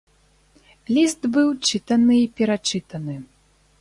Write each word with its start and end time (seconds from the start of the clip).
Ліст 0.95 1.21
быў 1.37 1.47
чытаны 1.69 2.15
і 2.23 2.27
перачытаны. 2.41 3.15